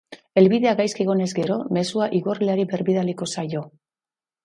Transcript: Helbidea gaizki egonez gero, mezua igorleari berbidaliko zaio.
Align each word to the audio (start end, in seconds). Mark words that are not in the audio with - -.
Helbidea 0.41 0.73
gaizki 0.79 1.03
egonez 1.05 1.27
gero, 1.41 1.59
mezua 1.79 2.09
igorleari 2.23 2.69
berbidaliko 2.75 3.33
zaio. 3.37 3.67